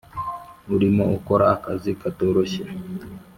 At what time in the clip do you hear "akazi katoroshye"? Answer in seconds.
1.55-2.63